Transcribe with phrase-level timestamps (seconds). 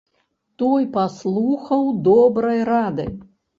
[0.63, 3.09] Той паслухаў добрай рады.